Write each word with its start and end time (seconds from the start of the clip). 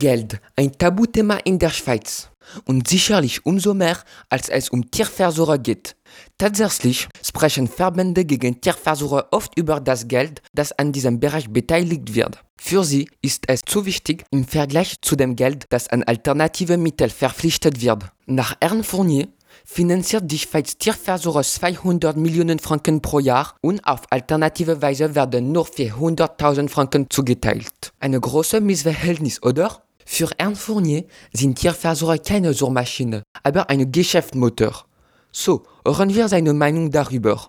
Geld, 0.00 0.40
ein 0.56 0.72
Tabuthema 0.72 1.36
in 1.44 1.58
der 1.58 1.70
Schweiz. 1.70 2.30
Und 2.64 2.88
sicherlich 2.88 3.46
umso 3.46 3.74
mehr, 3.74 3.98
als 4.28 4.48
es 4.48 4.70
um 4.70 4.90
Tierversuche 4.90 5.60
geht. 5.60 5.94
Tatsächlich 6.38 7.06
sprechen 7.22 7.68
Verbände 7.68 8.24
gegen 8.24 8.60
Tierversuche 8.60 9.28
oft 9.30 9.56
über 9.56 9.78
das 9.78 10.08
Geld, 10.08 10.42
das 10.52 10.72
an 10.72 10.90
diesem 10.90 11.20
Bereich 11.20 11.48
beteiligt 11.50 12.14
wird. 12.14 12.42
Für 12.56 12.82
sie 12.82 13.08
ist 13.22 13.44
es 13.46 13.60
zu 13.60 13.86
wichtig 13.86 14.24
im 14.32 14.44
Vergleich 14.44 14.96
zu 15.02 15.14
dem 15.14 15.36
Geld, 15.36 15.66
das 15.68 15.88
an 15.88 16.02
alternative 16.02 16.76
Mittel 16.76 17.10
verpflichtet 17.10 17.80
wird. 17.80 18.10
Nach 18.26 18.56
Ernst 18.58 18.90
Fournier 18.90 19.28
finanziert 19.64 20.24
die 20.30 20.38
Schweiz 20.38 20.76
Tierversuche 20.76 21.42
200 21.42 22.16
Millionen 22.16 22.58
Franken 22.58 23.00
pro 23.00 23.18
Jahr 23.18 23.54
und 23.60 23.84
auf 23.84 24.02
alternative 24.10 24.82
Weise 24.82 25.14
werden 25.14 25.52
nur 25.52 25.66
400.000 25.66 26.68
Franken 26.68 27.06
zugeteilt. 27.10 27.92
Eine 28.00 28.20
große 28.20 28.60
Missverhältnis, 28.60 29.42
oder? 29.42 29.82
Für 30.12 30.28
Ernst 30.38 30.62
Fournier 30.62 31.04
sind 31.32 31.56
Tierversuche 31.56 32.18
keine 32.18 32.52
Suchmaschine, 32.52 33.22
aber 33.44 33.70
ein 33.70 33.92
Geschäftsmotor. 33.92 34.84
So, 35.30 35.62
hören 35.86 36.12
wir 36.12 36.28
seine 36.28 36.52
Meinung 36.52 36.90
darüber. 36.90 37.48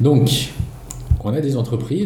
Donc, 0.00 0.28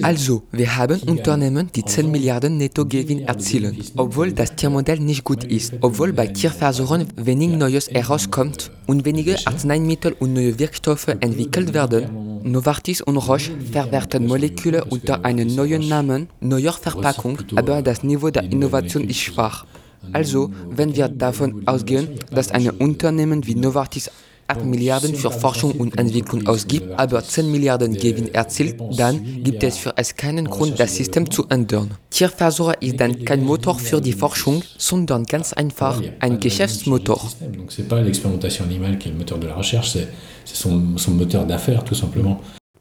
Also, 0.02 0.42
wir 0.52 0.76
haben 0.76 1.00
Unternehmen, 1.02 1.70
die 1.74 1.84
10 1.84 2.10
Milliarden 2.10 2.56
Nettogewinn 2.56 3.26
erzielen, 3.26 3.76
obwohl 3.96 4.32
das 4.32 4.56
Tiermodell 4.56 4.98
nicht 5.00 5.24
gut 5.24 5.44
ist, 5.44 5.74
obwohl 5.80 6.12
bei 6.12 6.26
Tierversuchen 6.28 7.08
wenig 7.16 7.50
Neues 7.50 7.90
herauskommt 7.90 8.70
und 8.86 9.04
wenige 9.04 9.36
Arzneimittel 9.46 10.14
und 10.18 10.32
neue 10.32 10.58
Wirkstoffe 10.58 11.08
entwickelt 11.08 11.74
werden. 11.74 12.40
Novartis 12.42 13.02
und 13.02 13.16
Roche 13.16 13.50
verwerten 13.70 14.26
Moleküle 14.26 14.84
unter 14.84 15.24
einem 15.24 15.54
neuen 15.54 15.88
Namen, 15.88 16.28
neuer 16.40 16.72
Verpackung, 16.72 17.38
aber 17.56 17.82
das 17.82 18.02
Niveau 18.02 18.30
der 18.30 18.44
Innovation 18.44 19.04
ist 19.04 19.18
schwach. 19.18 19.66
Also, 20.12 20.50
wenn 20.70 20.96
wir 20.96 21.08
davon 21.08 21.62
ausgehen, 21.66 22.08
dass 22.30 22.50
ein 22.50 22.70
Unternehmen 22.70 23.46
wie 23.46 23.54
Novartis 23.54 24.10
8 24.50 24.64
Milliarden 24.64 25.14
für 25.14 25.30
Forschung 25.30 25.72
und 25.72 25.96
Entwicklung 25.96 26.46
ausgibt, 26.46 26.98
aber 26.98 27.22
10 27.22 27.50
Milliarden 27.50 27.94
Gewinn 27.94 28.34
erzielt, 28.34 28.80
dann 28.96 29.44
gibt 29.44 29.62
es 29.62 29.78
für 29.78 29.92
es 29.96 30.16
keinen 30.16 30.46
Grund, 30.46 30.80
das 30.80 30.96
System 30.96 31.30
zu 31.30 31.46
ändern. 31.48 31.92
Tierversuche 32.10 32.74
ist 32.80 32.98
dann 32.98 33.24
kein 33.24 33.44
Motor 33.44 33.78
für 33.78 34.00
die 34.00 34.12
Forschung, 34.12 34.62
sondern 34.76 35.24
ganz 35.24 35.52
einfach 35.52 36.02
ein 36.18 36.40
Geschäftsmotor. 36.40 37.20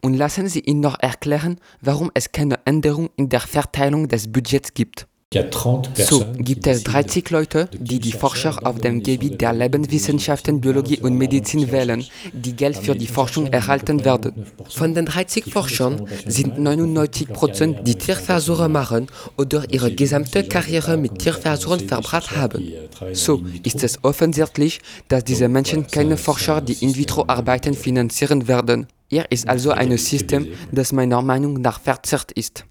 Und 0.02 0.14
lassen 0.14 0.48
Sie 0.48 0.62
ihn 0.62 0.80
noch 0.80 0.98
erklären, 1.00 1.60
warum 1.82 2.10
es 2.14 2.32
keine 2.32 2.60
Änderung 2.66 3.10
in 3.18 3.30
der 3.30 3.42
Verteilung 3.42 4.08
des 4.08 4.32
Budgets 4.32 4.74
gibt. 4.74 5.09
Il 5.32 5.38
y 5.38 5.42
a 5.42 5.44
30 5.44 6.08
So 6.08 6.26
gibt 6.40 6.66
es 6.66 6.82
décident 6.82 7.06
30 7.06 7.30
Leute, 7.30 7.70
die 7.80 8.00
die 8.00 8.14
Forscher 8.14 8.66
auf 8.66 8.80
dem 8.80 9.04
Gebiet 9.04 9.40
der 9.40 9.54
Lebenswissenschaften, 9.54 10.60
Biologie 10.60 10.98
und 11.02 11.20
Medizin 11.20 11.72
wählen, 11.72 12.04
die 12.34 12.56
Geld 12.56 12.78
für 12.78 12.96
die 12.96 13.06
Forschung 13.06 13.46
erhalten 13.46 14.04
werden. 14.04 14.48
9%, 14.68 14.76
Von 14.76 14.96
den 14.96 15.06
30 15.06 15.46
Forschern 15.54 16.08
sind 16.26 16.58
99% 16.58 17.84
die 17.84 17.94
Tierversuche 17.94 18.70
machen 18.70 19.06
oder 19.38 19.72
ihre 19.72 19.94
gesamte 19.94 20.46
Karriere 20.46 20.98
mit 20.98 21.20
Tierversuchen 21.20 21.88
verbracht 21.88 22.36
haben. 22.36 22.68
So 23.14 23.44
ist 23.62 23.84
es 23.84 24.04
offensichtlich, 24.04 24.80
dass 25.10 25.26
diese 25.26 25.48
Menschen 25.48 25.86
keine 25.86 26.18
Forscher, 26.18 26.60
die 26.60 26.84
In-vitro-Arbeiten 26.84 27.76
finanzieren 27.76 28.48
werden. 28.48 28.88
Hier 29.12 29.28
ist 29.30 29.48
also 29.48 29.70
ein 29.70 29.96
System, 30.00 30.48
das 30.72 30.92
meiner 30.92 31.22
Meinung 31.22 31.62
nach 31.62 31.80
verzerrt 31.80 32.32
ist. 32.32 32.66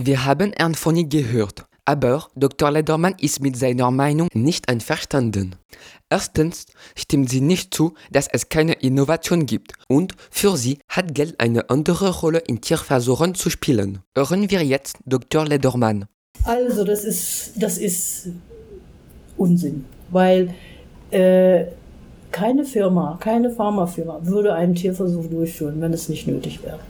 Wir 0.00 0.24
haben 0.24 0.52
Foni 0.74 1.08
gehört, 1.08 1.67
aber 1.88 2.26
Dr. 2.36 2.70
Ledermann 2.70 3.14
ist 3.18 3.40
mit 3.40 3.56
seiner 3.56 3.90
Meinung 3.90 4.28
nicht 4.34 4.68
einverstanden. 4.68 5.56
Erstens 6.10 6.66
stimmt 6.94 7.30
sie 7.30 7.40
nicht 7.40 7.72
zu, 7.72 7.94
dass 8.12 8.28
es 8.30 8.50
keine 8.50 8.74
Innovation 8.74 9.46
gibt 9.46 9.72
und 9.88 10.12
für 10.30 10.58
sie 10.58 10.80
hat 10.86 11.14
Geld 11.14 11.40
eine 11.40 11.70
andere 11.70 12.10
Rolle 12.20 12.40
in 12.40 12.60
Tierversuchen 12.60 13.34
zu 13.34 13.48
spielen. 13.48 14.00
Hören 14.14 14.50
wir 14.50 14.62
jetzt 14.62 14.98
Dr. 15.06 15.46
Ledermann. 15.46 16.04
Also, 16.44 16.84
das 16.84 17.04
ist, 17.04 17.52
das 17.56 17.78
ist 17.78 18.32
Unsinn, 19.38 19.86
weil 20.10 20.54
äh, 21.10 21.64
keine 22.30 22.66
Firma, 22.66 23.16
keine 23.18 23.50
Pharmafirma 23.50 24.20
würde 24.24 24.52
einen 24.52 24.74
Tierversuch 24.74 25.26
durchführen, 25.28 25.80
wenn 25.80 25.94
es 25.94 26.10
nicht 26.10 26.26
nötig 26.26 26.62
wäre. 26.62 26.80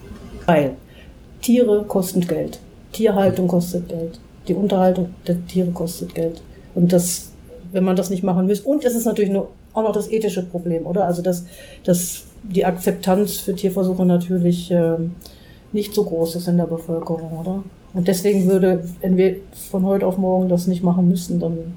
Weil 0.47 0.75
Tiere 1.41 1.85
kosten 1.85 2.27
Geld, 2.27 2.59
Tierhaltung 2.91 3.47
kostet 3.47 3.89
Geld, 3.89 4.19
die 4.49 4.55
Unterhaltung 4.55 5.15
der 5.27 5.47
Tiere 5.47 5.71
kostet 5.71 6.15
Geld. 6.15 6.43
Und 6.75 6.93
das, 6.93 7.31
wenn 7.73 7.85
man 7.85 7.97
das 7.97 8.11
nicht 8.11 8.23
machen 8.23 8.47
müsste, 8.47 8.69
und 8.69 8.85
es 8.85 8.95
ist 8.95 9.05
natürlich 9.05 9.31
nur, 9.31 9.49
auch 9.75 9.83
noch 9.83 9.93
das 9.93 10.11
ethische 10.11 10.43
Problem, 10.43 10.87
oder? 10.87 11.05
Also, 11.05 11.23
dass, 11.23 11.45
dass 11.85 12.25
die 12.43 12.65
Akzeptanz 12.65 13.37
für 13.37 13.55
Tierversuche 13.55 14.05
natürlich 14.07 14.71
ähm, 14.71 15.13
nicht 15.73 15.95
so 15.95 16.05
groß 16.05 16.37
ist 16.37 16.49
in 16.49 16.57
der 16.57 16.65
Bevölkerung, 16.65 17.39
oder? 17.39 17.63
Und 17.95 18.09
deswegen 18.09 18.47
würde, 18.49 18.85
wenn 19.01 19.17
wir 19.17 19.37
von 19.71 19.85
heute 19.85 20.07
auf 20.07 20.19
morgen 20.19 20.49
das 20.49 20.67
nicht 20.67 20.83
machen 20.83 21.09
müssen, 21.09 21.41
dann 21.41 21.75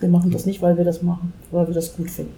wir 0.00 0.08
machen 0.08 0.30
das 0.30 0.46
nicht, 0.46 0.62
weil 0.62 0.76
wir 0.76 0.84
das 0.84 1.02
machen, 1.02 1.32
weil 1.50 1.66
wir 1.66 1.74
das 1.74 1.96
gut 1.96 2.10
finden. 2.10 2.32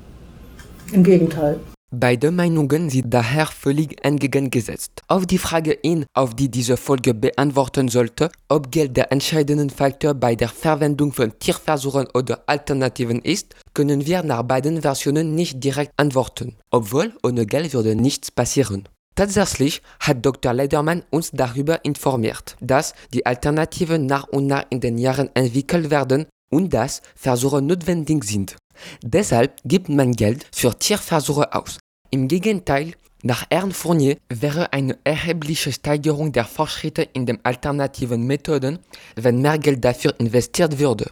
Im 0.93 1.05
Gegenteil. 1.05 1.61
Beide 1.93 2.31
Meinungen 2.31 2.89
sind 2.89 3.13
daher 3.13 3.47
völlig 3.47 4.05
entgegengesetzt. 4.05 5.03
Auf 5.09 5.27
die 5.27 5.39
Frage 5.39 5.77
hin, 5.83 6.07
auf 6.15 6.37
die 6.37 6.49
diese 6.49 6.77
Folge 6.77 7.15
beantworten 7.15 7.89
sollte, 7.89 8.31
ob 8.49 8.71
Geld 8.71 8.97
der 8.97 9.11
entscheidende 9.11 9.75
Faktor 9.75 10.15
bei 10.15 10.37
der 10.37 10.51
Verwendung 10.51 11.13
von 11.13 11.37
Tierversuchen 11.41 12.07
oder 12.15 12.45
Alternativen 12.47 13.21
ist, 13.23 13.57
können 13.75 14.07
wir 14.07 14.23
nach 14.23 14.45
beiden 14.45 14.83
Versionen 14.83 15.35
nicht 15.35 15.65
direkt 15.65 15.91
antworten, 15.97 16.55
obwohl 16.71 17.13
ohne 17.25 17.45
Geld 17.45 17.75
würde 17.75 17.97
nichts 17.97 18.31
passieren. 18.31 18.89
Tatsächlich 19.17 19.83
hat 19.99 20.25
Dr. 20.25 20.55
Ledermann 20.55 21.03
uns 21.11 21.33
darüber 21.33 21.85
informiert, 21.85 22.57
dass 22.61 22.95
die 23.13 23.27
Alternativen 23.27 24.07
nach 24.07 24.29
und 24.29 24.47
nach 24.47 24.67
in 24.71 24.79
den 24.79 24.97
Jahren 24.97 25.29
entwickelt 25.35 25.91
werden 25.91 26.27
und 26.53 26.73
dass 26.73 27.03
Versuche 27.17 27.61
notwendig 27.61 28.23
sind. 28.23 28.57
Deshalb 29.03 29.61
gibt 29.65 29.89
man 29.89 30.13
Geld 30.13 30.47
für 30.53 30.79
Tierversuche 30.79 31.53
aus. 31.55 31.79
Im 32.11 32.29
Gegenteil, 32.29 32.95
nach 33.23 33.45
Ernst 33.51 33.77
Fournier 33.77 34.17
wäre 34.29 34.73
eine 34.73 34.99
erhebliche 35.05 35.73
Steigerung 35.73 36.33
der 36.33 36.47
Fortschritte 36.47 37.03
in 37.03 37.27
den 37.27 37.39
alternativen 37.45 38.27
Methoden, 38.27 38.79
wenn 39.15 39.43
mehr 39.43 39.59
Geld 39.59 39.85
dafür 39.85 40.15
investiert 40.19 40.79
würde. 40.79 41.11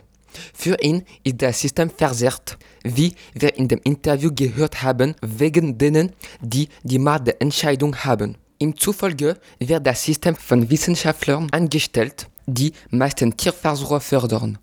Für 0.54 0.76
ihn 0.80 1.04
ist 1.24 1.42
das 1.42 1.60
System 1.60 1.90
versehrt, 1.90 2.58
wie 2.84 3.14
wir 3.34 3.56
in 3.56 3.68
dem 3.68 3.80
Interview 3.84 4.30
gehört 4.34 4.82
haben, 4.82 5.14
wegen 5.20 5.76
denen, 5.76 6.12
die 6.40 6.68
die 6.82 6.98
Macht 6.98 7.26
der 7.26 7.42
Entscheidung 7.42 7.94
haben. 7.96 8.36
Ihm 8.58 8.76
zufolge 8.76 9.36
wird 9.58 9.86
das 9.86 10.02
System 10.02 10.34
von 10.34 10.68
Wissenschaftlern 10.68 11.48
angestellt, 11.52 12.26
die 12.46 12.72
meisten 12.90 13.36
Tierversuche 13.36 14.00
fördern. 14.00 14.58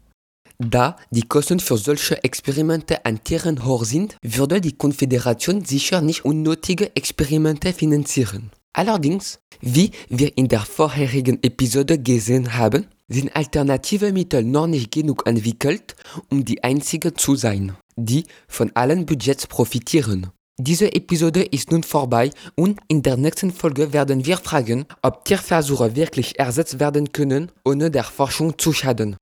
Da 0.60 0.96
die 1.12 1.24
Kosten 1.24 1.60
für 1.60 1.78
solche 1.78 2.24
Experimente 2.24 3.06
an 3.06 3.24
Tieren 3.24 3.66
hoch 3.66 3.84
sind, 3.84 4.18
würde 4.22 4.62
die 4.62 4.78
Konföderation 4.78 5.66
sicher 5.66 6.02
nicht 6.02 6.26
unnötige 6.26 6.96
Experimente 6.96 7.74
finanzieren. 7.74 8.52
Allerdings, 8.74 9.40
wie 9.62 9.92
wir 10.10 10.38
in 10.38 10.48
der 10.48 10.62
vorherigen 10.62 11.42
Episode 11.44 11.98
gesehen 11.98 12.58
haben, 12.58 12.88
sind 13.08 13.36
alternative 13.36 14.12
Mittel 14.12 14.44
noch 14.44 14.68
nicht 14.68 14.92
genug 14.92 15.26
entwickelt, 15.28 15.96
um 16.30 16.44
die 16.44 16.64
einzige 16.64 17.14
zu 17.14 17.36
sein, 17.36 17.78
die 17.96 18.26
von 18.48 18.72
allen 18.76 19.06
Budgets 19.06 19.47
profitieren. 19.47 20.28
Diese 20.58 20.94
Episode 20.94 21.44
ist 21.44 21.72
nun 21.72 21.84
vorbei 21.84 22.32
und 22.56 22.79
in 22.88 23.02
der 23.02 23.18
nächsten 23.18 23.52
Folge 23.52 23.91
werden 23.91 24.26
wir 24.26 24.38
fragen, 24.38 24.85
ob 25.02 25.26
Tierversuche 25.26 25.96
wirklich 25.96 26.40
ersetzt 26.40 26.79
werden 26.79 27.12
können, 27.12 27.52
ohne 27.66 27.91
der 27.91 28.06
Forschung 28.06 28.58
zu 28.58 28.72
schaden. 28.72 29.18